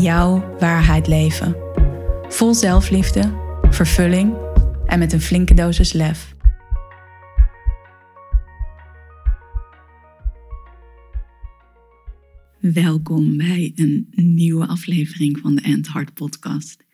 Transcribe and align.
jouw 0.00 0.56
waarheid 0.58 1.06
leven. 1.06 1.56
Vol 2.28 2.54
zelfliefde, 2.54 3.34
vervulling 3.70 4.34
en 4.86 4.98
met 4.98 5.12
een 5.12 5.20
flinke 5.20 5.54
dosis 5.54 5.92
lef. 5.92 6.34
Welkom 12.60 13.36
bij 13.36 13.72
een 13.74 14.08
nieuwe 14.14 14.66
aflevering 14.66 15.38
van 15.38 15.54
de 15.54 15.60
End 15.60 15.92
Heart 15.92 16.14
Podcast. 16.14 16.84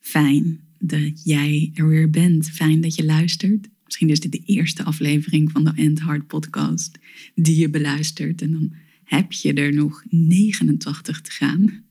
Fijn 0.00 0.60
dat 0.78 1.24
jij 1.24 1.70
er 1.74 1.88
weer 1.88 2.10
bent. 2.10 2.50
Fijn 2.50 2.80
dat 2.80 2.94
je 2.94 3.04
luistert. 3.04 3.68
Misschien 3.84 4.10
is 4.10 4.20
dit 4.20 4.32
de 4.32 4.42
eerste 4.44 4.84
aflevering 4.84 5.50
van 5.50 5.64
de 5.64 5.72
End 5.74 6.02
Heart 6.02 6.26
Podcast 6.26 6.98
die 7.34 7.58
je 7.58 7.70
beluistert. 7.70 8.42
En 8.42 8.50
dan 8.50 8.72
heb 9.04 9.32
je 9.32 9.52
er 9.52 9.74
nog 9.74 10.04
89 10.08 11.20
te 11.20 11.30
gaan 11.30 11.84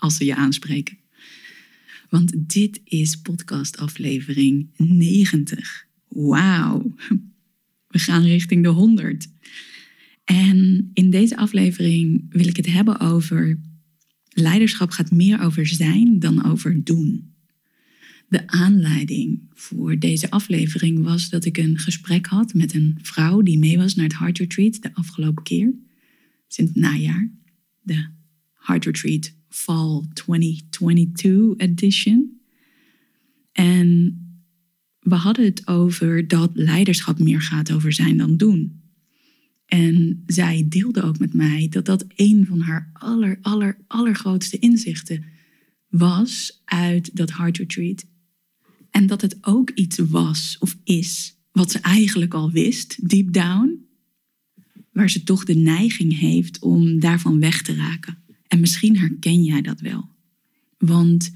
als 0.00 0.16
ze 0.16 0.24
je 0.24 0.34
aanspreken. 0.34 0.98
Want 2.08 2.32
dit 2.36 2.80
is 2.84 3.16
podcastaflevering 3.16 4.68
90. 4.76 5.86
Wauw, 6.08 6.94
we 7.88 7.98
gaan 7.98 8.22
richting 8.22 8.62
de 8.62 8.68
100. 8.68 9.28
En 10.24 10.90
in 10.94 11.10
deze 11.10 11.36
aflevering 11.36 12.26
wil 12.28 12.46
ik 12.46 12.56
het 12.56 12.66
hebben 12.66 13.00
over 13.00 13.58
leiderschap 14.28 14.90
gaat 14.90 15.10
meer 15.10 15.40
over 15.40 15.66
zijn 15.66 16.18
dan 16.18 16.44
over 16.44 16.84
doen. 16.84 17.34
De 18.28 18.46
aanleiding 18.46 19.40
voor 19.54 19.98
deze 19.98 20.30
aflevering 20.30 21.02
was 21.02 21.28
dat 21.28 21.44
ik 21.44 21.56
een 21.56 21.78
gesprek 21.78 22.26
had 22.26 22.54
met 22.54 22.74
een 22.74 22.98
vrouw 23.02 23.42
die 23.42 23.58
mee 23.58 23.76
was 23.76 23.94
naar 23.94 24.04
het 24.04 24.18
Heart 24.18 24.38
Retreat 24.38 24.82
de 24.82 24.94
afgelopen 24.94 25.42
keer, 25.42 25.74
sinds 26.48 26.72
najaar. 26.74 27.30
De 27.82 28.06
Heart 28.54 28.84
Retreat 28.84 29.32
Fall 29.50 30.02
2022 30.12 31.56
edition. 31.56 32.40
En 33.52 34.18
we 35.00 35.14
hadden 35.14 35.44
het 35.44 35.66
over 35.66 36.28
dat 36.28 36.50
leiderschap 36.54 37.18
meer 37.18 37.40
gaat 37.40 37.72
over 37.72 37.92
zijn 37.92 38.16
dan 38.16 38.36
doen. 38.36 38.80
En 39.66 40.22
zij 40.26 40.66
deelde 40.68 41.02
ook 41.02 41.18
met 41.18 41.34
mij 41.34 41.66
dat 41.70 41.84
dat 41.84 42.04
een 42.14 42.46
van 42.46 42.60
haar 42.60 42.90
aller, 42.92 43.38
aller, 43.42 43.78
allergrootste 43.86 44.58
inzichten 44.58 45.24
was 45.88 46.60
uit 46.64 47.16
dat 47.16 47.32
Heart 47.32 47.58
Retreat. 47.58 48.06
En 48.90 49.06
dat 49.06 49.20
het 49.20 49.38
ook 49.40 49.70
iets 49.70 49.98
was 49.98 50.56
of 50.60 50.76
is 50.84 51.38
wat 51.52 51.70
ze 51.70 51.78
eigenlijk 51.78 52.34
al 52.34 52.50
wist, 52.50 53.08
deep 53.08 53.32
down, 53.32 53.86
waar 54.92 55.10
ze 55.10 55.22
toch 55.22 55.44
de 55.44 55.54
neiging 55.54 56.18
heeft 56.18 56.58
om 56.58 57.00
daarvan 57.00 57.40
weg 57.40 57.62
te 57.62 57.74
raken. 57.74 58.18
En 58.50 58.60
misschien 58.60 58.98
herken 58.98 59.42
jij 59.44 59.62
dat 59.62 59.80
wel. 59.80 60.08
Want 60.78 61.30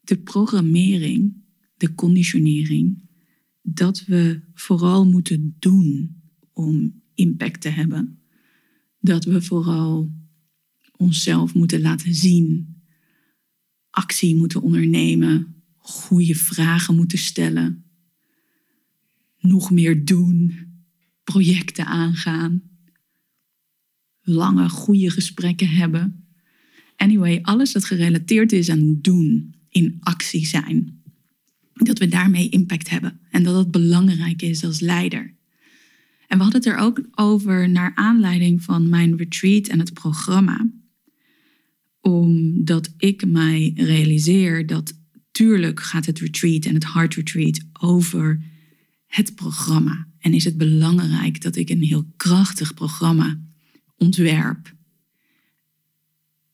de 0.00 0.16
programmering, 0.16 1.42
de 1.76 1.94
conditionering, 1.94 3.08
dat 3.62 4.04
we 4.04 4.40
vooral 4.54 5.06
moeten 5.06 5.56
doen 5.58 6.16
om 6.52 7.02
impact 7.14 7.60
te 7.60 7.68
hebben. 7.68 8.18
Dat 9.00 9.24
we 9.24 9.42
vooral 9.42 10.12
onszelf 10.96 11.54
moeten 11.54 11.80
laten 11.80 12.14
zien, 12.14 12.76
actie 13.90 14.36
moeten 14.36 14.62
ondernemen, 14.62 15.54
goede 15.76 16.34
vragen 16.34 16.96
moeten 16.96 17.18
stellen, 17.18 17.84
nog 19.40 19.70
meer 19.70 20.04
doen, 20.04 20.54
projecten 21.24 21.86
aangaan, 21.86 22.62
lange 24.20 24.68
goede 24.68 25.10
gesprekken 25.10 25.68
hebben. 25.68 26.21
Anyway, 27.02 27.38
alles 27.42 27.72
dat 27.72 27.84
gerelateerd 27.84 28.52
is 28.52 28.68
aan 28.68 28.98
doen, 29.00 29.54
in 29.70 29.96
actie 30.00 30.46
zijn. 30.46 31.02
Dat 31.72 31.98
we 31.98 32.08
daarmee 32.08 32.48
impact 32.48 32.90
hebben 32.90 33.20
en 33.30 33.42
dat 33.42 33.54
dat 33.54 33.70
belangrijk 33.70 34.42
is 34.42 34.64
als 34.64 34.80
leider. 34.80 35.34
En 36.26 36.38
we 36.38 36.42
hadden 36.42 36.62
het 36.62 36.70
er 36.70 36.76
ook 36.76 37.00
over 37.14 37.68
naar 37.68 37.92
aanleiding 37.94 38.62
van 38.62 38.88
mijn 38.88 39.16
retreat 39.16 39.66
en 39.66 39.78
het 39.78 39.92
programma. 39.92 40.70
Omdat 42.00 42.94
ik 42.96 43.26
mij 43.26 43.72
realiseer 43.74 44.66
dat 44.66 44.98
tuurlijk 45.30 45.80
gaat 45.80 46.06
het 46.06 46.18
retreat 46.18 46.64
en 46.64 46.74
het 46.74 46.92
Heart 46.92 47.14
Retreat 47.14 47.60
over 47.72 48.42
het 49.06 49.34
programma. 49.34 50.06
En 50.18 50.34
is 50.34 50.44
het 50.44 50.56
belangrijk 50.56 51.40
dat 51.40 51.56
ik 51.56 51.70
een 51.70 51.82
heel 51.82 52.06
krachtig 52.16 52.74
programma 52.74 53.38
ontwerp 53.96 54.74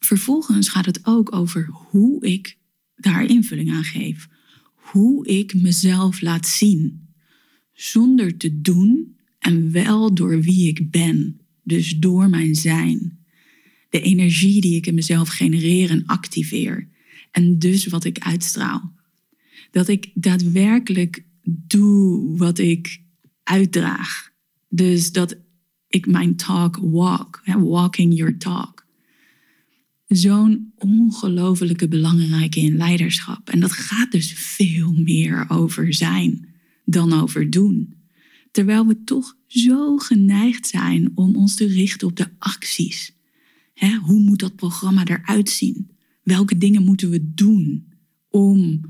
Vervolgens 0.09 0.69
gaat 0.69 0.87
het 0.87 1.01
ook 1.03 1.35
over 1.35 1.69
hoe 1.73 2.27
ik 2.27 2.57
daar 2.97 3.25
invulling 3.25 3.71
aan 3.71 3.85
geef. 3.85 4.29
Hoe 4.75 5.27
ik 5.27 5.55
mezelf 5.55 6.21
laat 6.21 6.47
zien. 6.47 7.09
Zonder 7.73 8.37
te 8.37 8.61
doen 8.61 9.17
en 9.39 9.73
wel 9.73 10.15
door 10.15 10.41
wie 10.41 10.69
ik 10.69 10.91
ben. 10.91 11.41
Dus 11.63 11.99
door 11.99 12.29
mijn 12.29 12.55
zijn. 12.55 13.19
De 13.91 14.01
energie 14.01 14.61
die 14.61 14.77
ik 14.77 14.87
in 14.87 14.95
mezelf 14.95 15.29
genereer 15.29 15.91
en 15.91 16.07
activeer. 16.07 16.89
En 17.31 17.59
dus 17.59 17.87
wat 17.87 18.05
ik 18.05 18.19
uitstraal. 18.19 18.93
Dat 19.71 19.89
ik 19.89 20.11
daadwerkelijk 20.15 21.25
doe 21.43 22.37
wat 22.37 22.59
ik 22.59 23.01
uitdraag. 23.43 24.31
Dus 24.69 25.13
dat 25.13 25.37
ik 25.89 26.07
mijn 26.07 26.37
talk 26.37 26.77
walk. 26.77 27.43
Walking 27.45 28.15
your 28.15 28.39
talk 28.39 28.78
zo'n 30.09 30.73
ongelofelijke 30.75 31.89
belangrijke 31.89 32.61
in 32.61 32.77
leiderschap. 32.77 33.51
En 33.51 33.61
dat 33.61 33.73
gaat 33.73 34.13
dus 34.13 34.33
veel 34.33 34.93
meer 34.93 35.45
over 35.49 35.95
zijn 35.95 36.49
dan 36.85 37.13
over 37.13 37.51
doen. 37.51 37.95
Terwijl 38.51 38.87
we 38.87 39.05
toch 39.05 39.37
zo 39.47 39.97
geneigd 39.97 40.67
zijn 40.67 41.11
om 41.15 41.37
ons 41.37 41.55
te 41.55 41.67
richten 41.67 42.09
op 42.09 42.17
de 42.17 42.29
acties. 42.39 43.17
hoe 44.03 44.21
moet 44.21 44.39
dat 44.39 44.57
programma 44.57 45.05
eruit 45.05 45.51
zien? 45.51 45.91
Welke 46.23 46.59
dingen 46.59 46.85
moeten 46.85 47.11
we 47.11 47.35
doen 47.35 47.93
om 48.29 48.81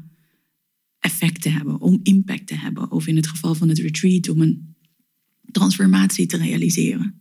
effect 0.98 1.42
te 1.42 1.48
hebben, 1.48 1.80
om 1.80 2.00
impact 2.02 2.46
te 2.46 2.54
hebben? 2.54 2.90
Of 2.90 3.06
in 3.06 3.16
het 3.16 3.26
geval 3.26 3.54
van 3.54 3.68
het 3.68 3.78
retreat, 3.78 4.28
om 4.28 4.40
een 4.40 4.76
transformatie 5.50 6.26
te 6.26 6.36
realiseren. 6.36 7.20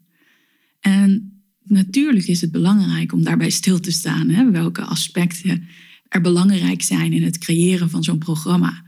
En 0.79 1.36
natuurlijk 1.67 2.27
is 2.27 2.41
het 2.41 2.51
belangrijk 2.51 3.13
om 3.13 3.23
daarbij 3.23 3.49
stil 3.49 3.79
te 3.79 3.91
staan. 3.91 4.29
Hè? 4.29 4.51
Welke 4.51 4.81
aspecten 4.81 5.67
er 6.09 6.21
belangrijk 6.21 6.81
zijn 6.81 7.13
in 7.13 7.23
het 7.23 7.37
creëren 7.37 7.89
van 7.89 8.03
zo'n 8.03 8.17
programma. 8.17 8.83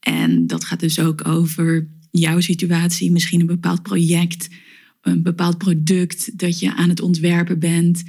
En 0.00 0.46
dat 0.46 0.64
gaat 0.64 0.80
dus 0.80 0.98
ook 0.98 1.26
over 1.26 1.88
jouw 2.10 2.40
situatie, 2.40 3.10
misschien 3.10 3.40
een 3.40 3.46
bepaald 3.46 3.82
project, 3.82 4.48
een 5.02 5.22
bepaald 5.22 5.58
product 5.58 6.38
dat 6.38 6.58
je 6.58 6.74
aan 6.74 6.88
het 6.88 7.00
ontwerpen 7.00 7.58
bent, 7.58 8.02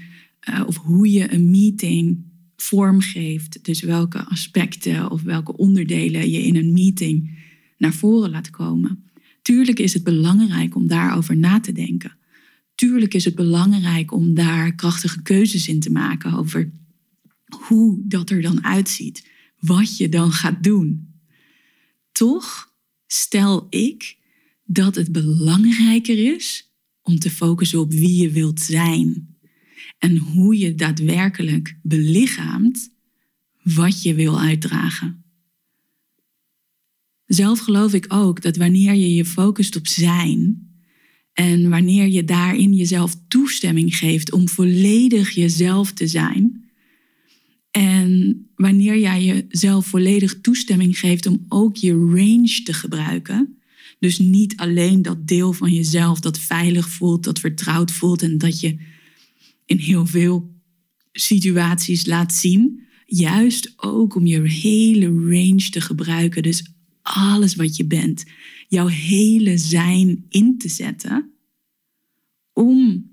uh, 0.49 0.63
of 0.67 0.77
hoe 0.77 1.11
je 1.11 1.33
een 1.33 1.49
meeting 1.49 2.23
vormgeeft. 2.55 3.65
Dus 3.65 3.81
welke 3.81 4.23
aspecten 4.23 5.11
of 5.11 5.21
welke 5.21 5.57
onderdelen 5.57 6.29
je 6.29 6.43
in 6.43 6.55
een 6.55 6.73
meeting 6.73 7.37
naar 7.77 7.93
voren 7.93 8.29
laat 8.29 8.49
komen. 8.49 9.03
Tuurlijk 9.41 9.79
is 9.79 9.93
het 9.93 10.03
belangrijk 10.03 10.75
om 10.75 10.87
daarover 10.87 11.37
na 11.37 11.59
te 11.59 11.71
denken 11.71 12.17
tuurlijk 12.75 13.13
is 13.13 13.25
het 13.25 13.35
belangrijk 13.35 14.11
om 14.11 14.33
daar 14.33 14.75
krachtige 14.75 15.21
keuzes 15.21 15.67
in 15.67 15.79
te 15.79 15.91
maken 15.91 16.33
over 16.33 16.71
hoe 17.67 18.01
dat 18.07 18.29
er 18.29 18.41
dan 18.41 18.63
uitziet, 18.63 19.27
wat 19.59 19.97
je 19.97 20.09
dan 20.09 20.31
gaat 20.31 20.63
doen. 20.63 21.13
Toch 22.11 22.71
stel 23.07 23.67
ik 23.69 24.17
dat 24.63 24.95
het 24.95 25.11
belangrijker 25.11 26.35
is 26.35 26.69
om 27.01 27.19
te 27.19 27.31
focussen 27.31 27.79
op 27.79 27.91
wie 27.91 28.21
je 28.21 28.31
wilt 28.31 28.59
zijn 28.59 29.35
en 29.97 30.17
hoe 30.17 30.57
je 30.57 30.75
daadwerkelijk 30.75 31.77
belichaamt 31.81 32.89
wat 33.63 34.03
je 34.03 34.13
wil 34.13 34.39
uitdragen. 34.39 35.23
Zelf 37.25 37.59
geloof 37.59 37.93
ik 37.93 38.05
ook 38.07 38.41
dat 38.41 38.57
wanneer 38.57 38.93
je 38.93 39.13
je 39.13 39.25
focust 39.25 39.75
op 39.75 39.87
zijn, 39.87 40.69
en 41.35 41.69
wanneer 41.69 42.07
je 42.07 42.23
daarin 42.23 42.73
jezelf 42.73 43.15
toestemming 43.27 43.97
geeft 43.97 44.31
om 44.31 44.49
volledig 44.49 45.29
jezelf 45.31 45.91
te 45.91 46.07
zijn. 46.07 46.69
En 47.71 48.47
wanneer 48.55 48.99
jij 48.99 49.23
jezelf 49.23 49.85
volledig 49.85 50.41
toestemming 50.41 50.99
geeft 50.99 51.25
om 51.25 51.45
ook 51.47 51.75
je 51.75 51.91
range 51.91 52.61
te 52.63 52.73
gebruiken, 52.73 53.57
dus 53.99 54.19
niet 54.19 54.57
alleen 54.57 55.01
dat 55.01 55.27
deel 55.27 55.53
van 55.53 55.73
jezelf 55.73 56.19
dat 56.19 56.39
veilig 56.39 56.89
voelt, 56.89 57.23
dat 57.23 57.39
vertrouwd 57.39 57.91
voelt 57.91 58.21
en 58.21 58.37
dat 58.37 58.59
je 58.59 58.77
in 59.65 59.77
heel 59.77 60.05
veel 60.05 60.53
situaties 61.11 62.05
laat 62.05 62.33
zien, 62.33 62.81
juist 63.05 63.73
ook 63.75 64.15
om 64.15 64.25
je 64.25 64.41
hele 64.41 65.05
range 65.05 65.69
te 65.69 65.81
gebruiken, 65.81 66.43
dus 66.43 66.74
alles 67.05 67.55
wat 67.55 67.75
je 67.75 67.85
bent, 67.85 68.23
jouw 68.67 68.87
hele 68.87 69.57
zijn 69.57 70.25
in 70.29 70.57
te 70.57 70.69
zetten, 70.69 71.31
om 72.53 73.09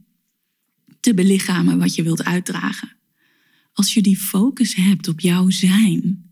te 1.01 1.15
belichamen 1.15 1.79
wat 1.79 1.95
je 1.95 2.03
wilt 2.03 2.25
uitdragen. 2.25 2.97
Als 3.73 3.95
je 3.95 4.03
die 4.03 4.19
focus 4.19 4.75
hebt 4.75 5.09
op 5.09 5.21
jouw 5.21 5.51
zijn, 5.51 6.31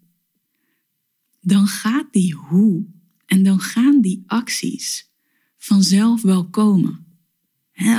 dan 1.40 1.66
gaat 1.66 2.12
die 2.12 2.34
hoe 2.34 2.86
en 3.26 3.42
dan 3.42 3.60
gaan 3.60 4.00
die 4.00 4.22
acties 4.26 5.10
vanzelf 5.58 6.22
wel 6.22 6.48
komen. 6.48 7.04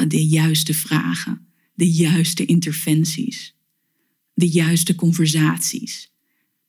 De 0.07 0.27
juiste 0.27 0.73
vragen, 0.73 1.47
de 1.73 1.91
juiste 1.91 2.45
interventies, 2.45 3.55
de 4.33 4.49
juiste 4.49 4.95
conversaties 4.95 6.11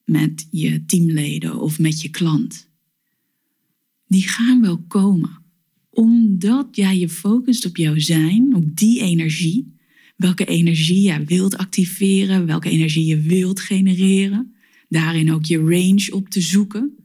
met 0.04 0.46
je 0.50 0.84
teamleden 0.84 1.60
of 1.60 1.78
met 1.78 2.00
je 2.00 2.08
klant. 2.08 2.70
Die 4.12 4.29
gaan 4.29 4.61
wel 4.61 4.79
komen 4.79 5.41
omdat 5.91 6.69
jij 6.73 6.99
je 6.99 7.09
focust 7.09 7.67
op 7.67 7.76
jouw 7.76 7.99
zijn, 7.99 8.55
op 8.55 8.76
die 8.76 9.00
energie, 9.00 9.76
welke 10.17 10.44
energie 10.44 11.00
jij 11.00 11.25
wilt 11.25 11.56
activeren, 11.56 12.47
welke 12.47 12.70
energie 12.70 13.06
je 13.06 13.20
wilt 13.20 13.61
genereren. 13.61 14.55
Daarin 14.88 15.32
ook 15.32 15.44
je 15.44 15.59
range 15.59 16.09
op 16.12 16.29
te 16.29 16.41
zoeken. 16.41 16.97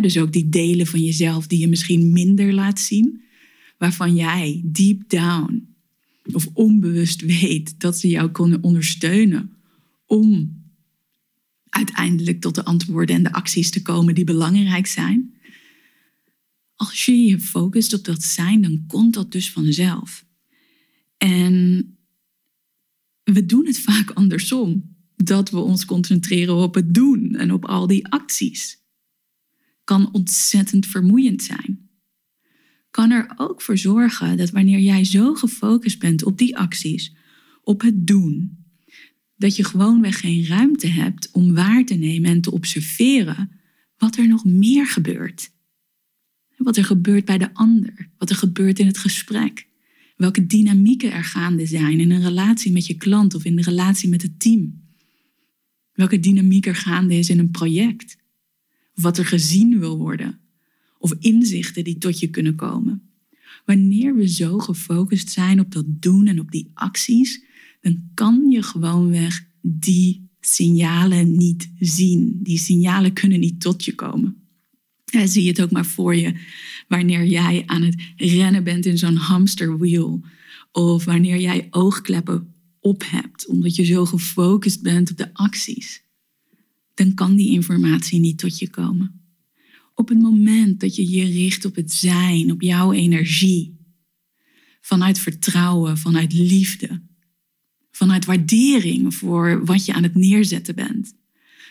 dus 0.00 0.18
ook 0.18 0.32
die 0.32 0.48
delen 0.48 0.86
van 0.86 1.04
jezelf 1.04 1.46
die 1.46 1.58
je 1.58 1.68
misschien 1.68 2.12
minder 2.12 2.52
laat 2.52 2.80
zien, 2.80 3.22
waarvan 3.78 4.14
jij 4.14 4.62
deep 4.64 5.08
down 5.08 5.74
of 6.32 6.48
onbewust 6.52 7.20
weet 7.20 7.80
dat 7.80 7.98
ze 7.98 8.08
jou 8.08 8.30
kunnen 8.30 8.62
ondersteunen 8.62 9.50
om 10.06 10.56
uiteindelijk 11.68 12.40
tot 12.40 12.54
de 12.54 12.64
antwoorden 12.64 13.16
en 13.16 13.22
de 13.22 13.32
acties 13.32 13.70
te 13.70 13.82
komen 13.82 14.14
die 14.14 14.24
belangrijk 14.24 14.86
zijn. 14.86 15.33
Als 16.84 17.04
je 17.04 17.24
je 17.24 17.40
focust 17.40 17.94
op 17.94 18.04
dat 18.04 18.22
zijn, 18.22 18.62
dan 18.62 18.84
komt 18.86 19.14
dat 19.14 19.32
dus 19.32 19.50
vanzelf. 19.50 20.24
En 21.16 21.98
we 23.22 23.46
doen 23.46 23.66
het 23.66 23.78
vaak 23.78 24.10
andersom. 24.10 24.96
Dat 25.16 25.50
we 25.50 25.58
ons 25.58 25.84
concentreren 25.84 26.54
op 26.54 26.74
het 26.74 26.94
doen 26.94 27.34
en 27.34 27.52
op 27.52 27.64
al 27.64 27.86
die 27.86 28.08
acties. 28.08 28.78
Kan 29.84 30.12
ontzettend 30.12 30.86
vermoeiend 30.86 31.42
zijn. 31.42 31.88
Kan 32.90 33.10
er 33.10 33.32
ook 33.36 33.62
voor 33.62 33.78
zorgen 33.78 34.36
dat 34.36 34.50
wanneer 34.50 34.80
jij 34.80 35.04
zo 35.04 35.34
gefocust 35.34 35.98
bent 35.98 36.24
op 36.24 36.38
die 36.38 36.56
acties, 36.56 37.14
op 37.62 37.80
het 37.80 38.06
doen, 38.06 38.64
dat 39.36 39.56
je 39.56 39.64
gewoonweg 39.64 40.20
geen 40.20 40.46
ruimte 40.46 40.86
hebt 40.86 41.30
om 41.32 41.54
waar 41.54 41.84
te 41.84 41.94
nemen 41.94 42.30
en 42.30 42.40
te 42.40 42.50
observeren 42.50 43.50
wat 43.96 44.16
er 44.16 44.28
nog 44.28 44.44
meer 44.44 44.86
gebeurt. 44.86 45.52
Wat 46.56 46.76
er 46.76 46.84
gebeurt 46.84 47.24
bij 47.24 47.38
de 47.38 47.54
ander, 47.54 48.08
wat 48.18 48.30
er 48.30 48.36
gebeurt 48.36 48.78
in 48.78 48.86
het 48.86 48.98
gesprek 48.98 49.66
welke 50.16 50.46
dynamieken 50.46 51.12
er 51.12 51.24
gaande 51.24 51.66
zijn 51.66 52.00
in 52.00 52.10
een 52.10 52.22
relatie 52.22 52.72
met 52.72 52.86
je 52.86 52.94
klant 52.94 53.34
of 53.34 53.44
in 53.44 53.56
de 53.56 53.62
relatie 53.62 54.08
met 54.08 54.22
het 54.22 54.40
team. 54.40 54.82
Welke 55.92 56.20
dynamiek 56.20 56.66
er 56.66 56.76
gaande 56.76 57.14
is 57.14 57.30
in 57.30 57.38
een 57.38 57.50
project. 57.50 58.16
Wat 58.94 59.18
er 59.18 59.26
gezien 59.26 59.78
wil 59.78 59.98
worden. 59.98 60.38
Of 60.98 61.14
inzichten 61.18 61.84
die 61.84 61.98
tot 61.98 62.20
je 62.20 62.28
kunnen 62.28 62.54
komen. 62.54 63.02
Wanneer 63.64 64.16
we 64.16 64.28
zo 64.28 64.58
gefocust 64.58 65.30
zijn 65.30 65.60
op 65.60 65.72
dat 65.72 65.84
doen 65.86 66.26
en 66.26 66.40
op 66.40 66.50
die 66.50 66.70
acties, 66.74 67.44
dan 67.80 68.10
kan 68.14 68.50
je 68.50 68.62
gewoonweg 68.62 69.46
die 69.60 70.28
signalen 70.40 71.36
niet 71.36 71.70
zien. 71.78 72.38
Die 72.42 72.58
signalen 72.58 73.12
kunnen 73.12 73.40
niet 73.40 73.60
tot 73.60 73.84
je 73.84 73.94
komen. 73.94 74.43
Zie 75.22 75.42
je 75.42 75.48
het 75.48 75.62
ook 75.62 75.70
maar 75.70 75.86
voor 75.86 76.16
je 76.16 76.34
wanneer 76.88 77.24
jij 77.24 77.62
aan 77.66 77.82
het 77.82 78.02
rennen 78.16 78.64
bent 78.64 78.86
in 78.86 78.98
zo'n 78.98 79.16
hamsterwiel. 79.16 80.24
Of 80.72 81.04
wanneer 81.04 81.40
jij 81.40 81.66
oogkleppen 81.70 82.54
op 82.80 83.02
hebt, 83.06 83.46
omdat 83.46 83.74
je 83.74 83.84
zo 83.84 84.04
gefocust 84.04 84.82
bent 84.82 85.10
op 85.10 85.16
de 85.16 85.34
acties. 85.34 86.02
Dan 86.94 87.14
kan 87.14 87.36
die 87.36 87.50
informatie 87.50 88.20
niet 88.20 88.38
tot 88.38 88.58
je 88.58 88.70
komen. 88.70 89.20
Op 89.94 90.08
het 90.08 90.18
moment 90.18 90.80
dat 90.80 90.96
je 90.96 91.08
je 91.08 91.24
richt 91.24 91.64
op 91.64 91.74
het 91.74 91.92
zijn, 91.92 92.52
op 92.52 92.62
jouw 92.62 92.92
energie, 92.92 93.76
vanuit 94.80 95.18
vertrouwen, 95.18 95.98
vanuit 95.98 96.32
liefde, 96.32 97.02
vanuit 97.90 98.24
waardering 98.24 99.14
voor 99.14 99.64
wat 99.64 99.84
je 99.84 99.92
aan 99.92 100.02
het 100.02 100.14
neerzetten 100.14 100.74
bent, 100.74 101.14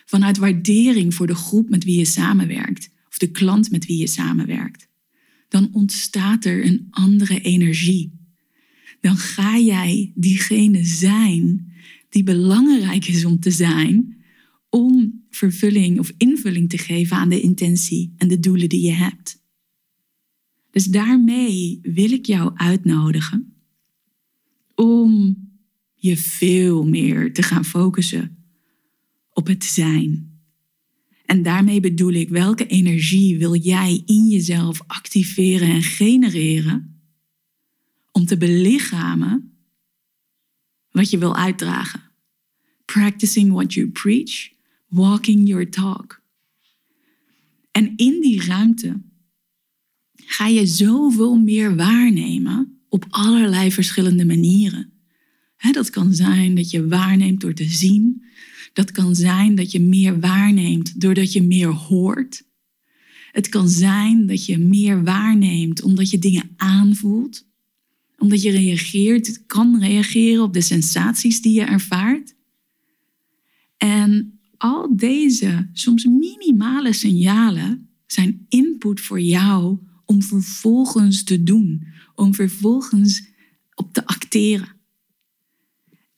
vanuit 0.04 0.38
waardering 0.38 1.14
voor 1.14 1.26
de 1.26 1.34
groep 1.34 1.68
met 1.68 1.84
wie 1.84 1.98
je 1.98 2.04
samenwerkt, 2.04 2.88
de 3.24 3.30
klant 3.30 3.70
met 3.70 3.86
wie 3.86 3.98
je 3.98 4.06
samenwerkt, 4.06 4.88
dan 5.48 5.68
ontstaat 5.72 6.44
er 6.44 6.64
een 6.64 6.86
andere 6.90 7.40
energie. 7.40 8.12
Dan 9.00 9.16
ga 9.16 9.58
jij 9.58 10.12
diegene 10.14 10.84
zijn 10.84 11.72
die 12.08 12.22
belangrijk 12.22 13.06
is 13.06 13.24
om 13.24 13.40
te 13.40 13.50
zijn, 13.50 14.16
om 14.70 15.22
vervulling 15.30 15.98
of 15.98 16.12
invulling 16.16 16.68
te 16.68 16.78
geven 16.78 17.16
aan 17.16 17.28
de 17.28 17.40
intentie 17.40 18.14
en 18.16 18.28
de 18.28 18.40
doelen 18.40 18.68
die 18.68 18.80
je 18.80 18.92
hebt. 18.92 19.42
Dus 20.70 20.84
daarmee 20.84 21.78
wil 21.82 22.10
ik 22.10 22.26
jou 22.26 22.52
uitnodigen 22.54 23.54
om 24.74 25.36
je 25.94 26.16
veel 26.16 26.84
meer 26.86 27.32
te 27.32 27.42
gaan 27.42 27.64
focussen 27.64 28.36
op 29.32 29.46
het 29.46 29.64
zijn 29.64 30.33
en 31.34 31.42
daarmee 31.42 31.80
bedoel 31.80 32.12
ik, 32.12 32.28
welke 32.28 32.66
energie 32.66 33.38
wil 33.38 33.56
jij 33.56 34.02
in 34.06 34.28
jezelf 34.28 34.82
activeren 34.86 35.68
en 35.68 35.82
genereren 35.82 37.00
om 38.12 38.26
te 38.26 38.36
belichamen 38.36 39.56
wat 40.90 41.10
je 41.10 41.18
wil 41.18 41.36
uitdragen? 41.36 42.02
Practicing 42.84 43.52
what 43.52 43.72
you 43.72 43.88
preach, 43.88 44.50
walking 44.88 45.48
your 45.48 45.70
talk. 45.70 46.22
En 47.70 47.92
in 47.96 48.20
die 48.20 48.44
ruimte 48.44 49.02
ga 50.14 50.46
je 50.46 50.66
zoveel 50.66 51.36
meer 51.36 51.76
waarnemen 51.76 52.80
op 52.88 53.06
allerlei 53.08 53.72
verschillende 53.72 54.24
manieren. 54.24 54.92
Dat 55.72 55.90
kan 55.90 56.14
zijn 56.14 56.54
dat 56.54 56.70
je 56.70 56.88
waarneemt 56.88 57.40
door 57.40 57.54
te 57.54 57.68
zien, 57.68 58.24
dat 58.72 58.90
kan 58.90 59.14
zijn 59.14 59.54
dat 59.54 59.72
je 59.72 59.80
meer 59.80 60.20
waarneemt 60.20 61.00
doordat 61.00 61.32
je 61.32 61.42
meer 61.42 61.68
hoort. 61.68 62.44
Het 63.32 63.48
kan 63.48 63.68
zijn 63.68 64.26
dat 64.26 64.46
je 64.46 64.58
meer 64.58 65.04
waarneemt 65.04 65.82
omdat 65.82 66.10
je 66.10 66.18
dingen 66.18 66.50
aanvoelt. 66.56 67.46
Omdat 68.18 68.42
je 68.42 68.50
reageert, 68.50 69.46
kan 69.46 69.80
reageren 69.80 70.42
op 70.42 70.52
de 70.52 70.60
sensaties 70.60 71.40
die 71.40 71.52
je 71.52 71.64
ervaart. 71.64 72.34
En 73.76 74.38
al 74.56 74.96
deze 74.96 75.68
soms 75.72 76.04
minimale 76.04 76.92
signalen 76.92 77.88
zijn 78.06 78.46
input 78.48 79.00
voor 79.00 79.20
jou 79.20 79.78
om 80.04 80.22
vervolgens 80.22 81.24
te 81.24 81.42
doen, 81.42 81.86
om 82.14 82.34
vervolgens 82.34 83.26
op 83.74 83.92
te 83.92 84.06
acteren. 84.06 84.73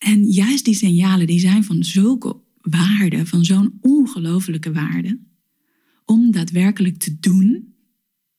En 0.07 0.25
juist 0.25 0.65
die 0.65 0.75
signalen 0.75 1.27
die 1.27 1.39
zijn 1.39 1.65
van 1.65 1.85
zulke 1.85 2.37
waarde, 2.61 3.27
van 3.27 3.45
zo'n 3.45 3.79
ongelofelijke 3.81 4.73
waarde, 4.73 5.19
om 6.05 6.31
daadwerkelijk 6.31 6.99
te 6.99 7.19
doen 7.21 7.75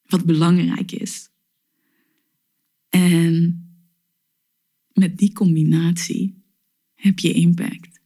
wat 0.05 0.25
belangrijk 0.25 0.91
is. 0.91 1.29
En 2.89 3.61
met 4.93 5.17
die 5.17 5.33
combinatie 5.33 6.43
heb 6.95 7.19
je 7.19 7.33
impact. 7.33 7.99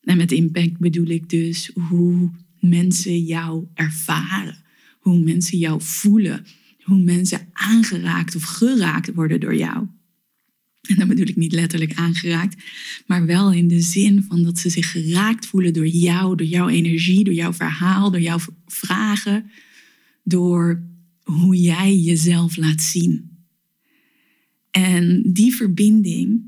En 0.00 0.16
met 0.16 0.32
impact 0.32 0.78
bedoel 0.78 1.08
ik 1.08 1.28
dus 1.28 1.70
hoe 1.74 2.30
mensen 2.60 3.24
jou 3.24 3.66
ervaren, 3.74 4.64
hoe 4.98 5.18
mensen 5.18 5.58
jou 5.58 5.82
voelen, 5.82 6.46
hoe 6.82 7.02
mensen 7.02 7.48
aangeraakt 7.52 8.36
of 8.36 8.42
geraakt 8.42 9.14
worden 9.14 9.40
door 9.40 9.56
jou. 9.56 9.86
En 10.80 10.96
dan 10.96 11.08
bedoel 11.08 11.26
ik 11.26 11.36
niet 11.36 11.52
letterlijk 11.52 11.94
aangeraakt, 11.94 12.62
maar 13.06 13.26
wel 13.26 13.52
in 13.52 13.68
de 13.68 13.80
zin 13.80 14.22
van 14.22 14.42
dat 14.42 14.58
ze 14.58 14.70
zich 14.70 14.90
geraakt 14.90 15.46
voelen 15.46 15.72
door 15.72 15.86
jou, 15.86 16.36
door 16.36 16.46
jouw 16.46 16.68
energie, 16.68 17.24
door 17.24 17.34
jouw 17.34 17.52
verhaal, 17.52 18.10
door 18.10 18.20
jouw 18.20 18.38
vragen, 18.66 19.50
door 20.24 20.82
hoe 21.22 21.56
jij 21.56 21.98
jezelf 21.98 22.56
laat 22.56 22.82
zien. 22.82 23.30
En 24.70 25.22
die 25.32 25.54
verbinding, 25.54 26.42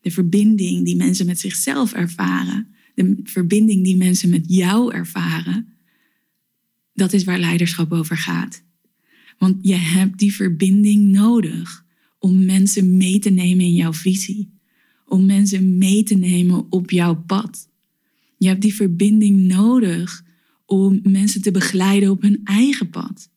de 0.00 0.10
verbinding 0.10 0.84
die 0.84 0.96
mensen 0.96 1.26
met 1.26 1.40
zichzelf 1.40 1.92
ervaren, 1.92 2.68
de 2.94 3.20
verbinding 3.24 3.84
die 3.84 3.96
mensen 3.96 4.30
met 4.30 4.44
jou 4.46 4.94
ervaren, 4.94 5.66
dat 6.94 7.12
is 7.12 7.24
waar 7.24 7.38
leiderschap 7.38 7.92
over 7.92 8.16
gaat. 8.16 8.62
Want 9.38 9.56
je 9.62 9.74
hebt 9.74 10.18
die 10.18 10.34
verbinding 10.34 11.08
nodig 11.08 11.86
om 12.18 12.44
mensen 12.44 12.96
mee 12.96 13.18
te 13.18 13.30
nemen 13.30 13.64
in 13.64 13.74
jouw 13.74 13.92
visie, 13.92 14.50
om 15.06 15.26
mensen 15.26 15.78
mee 15.78 16.02
te 16.02 16.14
nemen 16.14 16.66
op 16.72 16.90
jouw 16.90 17.22
pad. 17.26 17.68
Je 18.36 18.48
hebt 18.48 18.62
die 18.62 18.74
verbinding 18.74 19.40
nodig 19.40 20.24
om 20.66 21.00
mensen 21.02 21.42
te 21.42 21.50
begeleiden 21.50 22.10
op 22.10 22.22
hun 22.22 22.40
eigen 22.44 22.90
pad. 22.90 23.30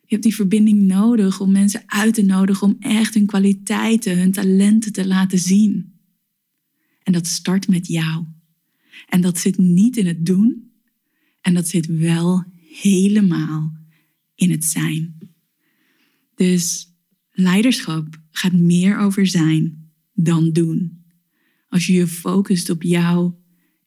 Je 0.00 0.14
hebt 0.14 0.22
die 0.22 0.34
verbinding 0.34 0.82
nodig 0.82 1.40
om 1.40 1.52
mensen 1.52 1.82
uit 1.86 2.14
te 2.14 2.22
nodigen 2.22 2.66
om 2.66 2.76
echt 2.80 3.14
hun 3.14 3.26
kwaliteiten, 3.26 4.18
hun 4.18 4.32
talenten 4.32 4.92
te 4.92 5.06
laten 5.06 5.38
zien. 5.38 5.94
En 7.02 7.12
dat 7.12 7.26
start 7.26 7.68
met 7.68 7.86
jou. 7.86 8.24
En 9.08 9.20
dat 9.20 9.38
zit 9.38 9.58
niet 9.58 9.96
in 9.96 10.06
het 10.06 10.26
doen, 10.26 10.70
en 11.40 11.54
dat 11.54 11.68
zit 11.68 11.86
wel 11.86 12.44
helemaal 12.80 13.72
in 14.34 14.50
het 14.50 14.64
zijn. 14.64 15.18
Dus 16.34 16.94
leiderschap 17.38 18.20
gaat 18.30 18.52
meer 18.52 18.98
over 18.98 19.26
zijn 19.26 19.90
dan 20.14 20.52
doen. 20.52 21.04
Als 21.68 21.86
je 21.86 21.92
je 21.92 22.06
focust 22.06 22.70
op 22.70 22.82
jouw 22.82 23.40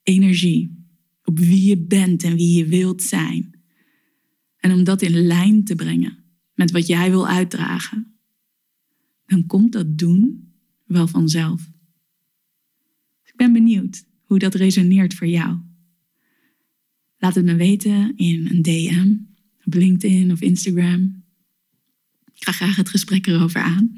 energie, 0.04 0.86
op 1.24 1.40
wie 1.40 1.64
je 1.64 1.78
bent 1.78 2.24
en 2.24 2.36
wie 2.36 2.58
je 2.58 2.66
wilt 2.66 3.04
zijn. 3.04 3.60
En 4.58 4.72
om 4.72 4.84
dat 4.84 5.02
in 5.02 5.26
lijn 5.26 5.64
te 5.64 5.76
brengen 5.76 6.18
met 6.54 6.72
wat 6.72 6.88
jij 6.88 7.10
wil 7.10 7.28
uitdragen, 7.28 8.14
dan 9.26 9.46
komt 9.46 9.72
dat 9.72 9.98
doen 9.98 10.52
wel 10.86 11.08
vanzelf. 11.08 11.70
Ik 13.26 13.36
ben 13.36 13.54
benieuwd 13.54 14.06
hoe 14.22 14.40
dat 14.40 14.56
resoneert 14.56 15.14
voor 15.14 15.28
jou. 15.28 15.58
Laat 17.18 17.36
het 17.36 17.46
me 17.46 17.56
weten 17.56 18.16
in 18.16 18.48
een 18.48 18.62
DM 18.62 19.16
op 19.66 19.74
LinkedIn 19.74 20.32
of 20.32 20.42
Instagram. 20.42 21.19
Ik 22.40 22.46
ga 22.46 22.52
graag 22.52 22.76
het 22.76 22.90
gesprek 22.90 23.28
erover 23.28 23.62
aan. 23.62 23.98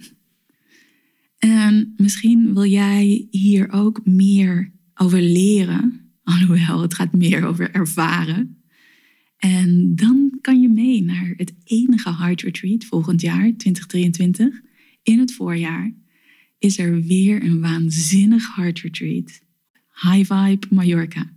En 1.38 1.94
misschien 1.98 2.54
wil 2.54 2.66
jij 2.66 3.28
hier 3.32 3.72
ook 3.72 4.06
meer 4.06 4.72
over 4.94 5.22
leren, 5.22 6.10
alhoewel 6.24 6.82
het 6.82 6.94
gaat 6.94 7.14
meer 7.14 7.46
over 7.46 7.72
ervaren. 7.72 8.64
En 9.38 9.96
dan 9.96 10.38
kan 10.42 10.62
je 10.62 10.70
mee 10.70 11.04
naar 11.04 11.34
het 11.38 11.54
enige 11.64 12.16
Heart 12.16 12.42
Retreat 12.42 12.86
volgend 12.86 13.22
jaar, 13.22 13.54
2023. 13.58 14.62
In 15.04 15.20
het 15.20 15.34
voorjaar 15.34 15.94
is 16.58 16.78
er 16.78 17.02
weer 17.02 17.44
een 17.44 17.62
waanzinnig 17.62 18.56
Heart 18.56 18.80
Retreat. 18.80 19.42
High 20.02 20.34
Vibe 20.34 20.68
Mallorca. 20.70 21.34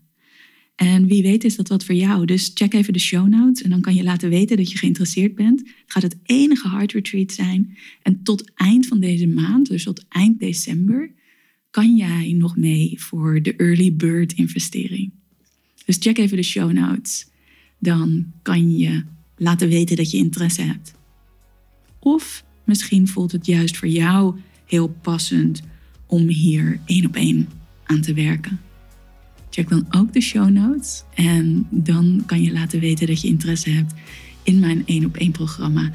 En 0.74 1.06
wie 1.06 1.22
weet 1.22 1.44
is 1.44 1.56
dat 1.56 1.68
wat 1.68 1.84
voor 1.84 1.94
jou. 1.94 2.24
Dus 2.26 2.50
check 2.54 2.74
even 2.74 2.92
de 2.92 2.98
show 2.98 3.28
notes 3.28 3.62
en 3.62 3.70
dan 3.70 3.80
kan 3.80 3.94
je 3.94 4.02
laten 4.02 4.28
weten 4.28 4.56
dat 4.56 4.70
je 4.70 4.78
geïnteresseerd 4.78 5.34
bent. 5.34 5.58
Het 5.60 5.68
gaat 5.86 6.02
het 6.02 6.16
enige 6.22 6.68
Heart 6.68 6.92
Retreat 6.92 7.32
zijn. 7.32 7.76
En 8.02 8.22
tot 8.22 8.50
eind 8.54 8.86
van 8.86 9.00
deze 9.00 9.26
maand, 9.26 9.68
dus 9.68 9.82
tot 9.82 10.04
eind 10.08 10.40
december, 10.40 11.10
kan 11.70 11.96
jij 11.96 12.32
nog 12.32 12.56
mee 12.56 12.94
voor 12.96 13.42
de 13.42 13.56
Early 13.56 13.94
Bird 13.94 14.32
investering. 14.32 15.12
Dus 15.84 15.96
check 16.00 16.18
even 16.18 16.36
de 16.36 16.42
show 16.42 16.72
notes. 16.72 17.26
Dan 17.78 18.32
kan 18.42 18.76
je 18.76 19.04
laten 19.36 19.68
weten 19.68 19.96
dat 19.96 20.10
je 20.10 20.16
interesse 20.16 20.62
hebt. 20.62 20.94
Of 21.98 22.44
misschien 22.64 23.08
voelt 23.08 23.32
het 23.32 23.46
juist 23.46 23.76
voor 23.76 23.88
jou 23.88 24.38
heel 24.66 24.88
passend 24.88 25.62
om 26.06 26.28
hier 26.28 26.80
één 26.84 27.06
op 27.06 27.16
één 27.16 27.48
aan 27.84 28.00
te 28.00 28.14
werken. 28.14 28.60
Check 29.54 29.68
dan 29.68 29.86
ook 29.90 30.12
de 30.12 30.20
show 30.20 30.48
notes 30.48 31.04
en 31.14 31.66
dan 31.70 32.22
kan 32.26 32.42
je 32.42 32.52
laten 32.52 32.80
weten 32.80 33.06
dat 33.06 33.20
je 33.20 33.28
interesse 33.28 33.70
hebt 33.70 33.92
in 34.42 34.58
mijn 34.58 34.82
1 34.86 35.04
op 35.04 35.16
1 35.16 35.30
programma 35.30 35.90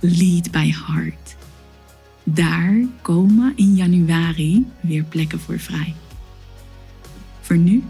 Lead 0.00 0.50
by 0.50 0.72
Heart. 0.72 1.36
Daar 2.24 2.86
komen 3.02 3.52
in 3.56 3.74
januari 3.74 4.66
weer 4.80 5.04
plekken 5.04 5.40
voor 5.40 5.58
vrij. 5.58 5.94
Voor 7.40 7.56
nu, 7.56 7.82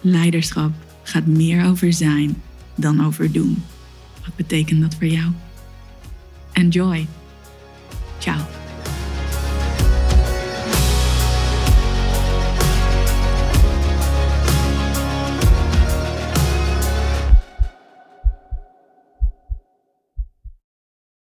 leiderschap 0.00 0.72
gaat 1.02 1.26
meer 1.26 1.64
over 1.64 1.92
zijn 1.92 2.42
dan 2.74 3.04
over 3.04 3.32
doen. 3.32 3.62
Wat 4.24 4.36
betekent 4.36 4.80
dat 4.80 4.94
voor 4.94 5.06
jou? 5.06 5.32
Enjoy. 6.52 7.06
Ciao. 8.18 8.49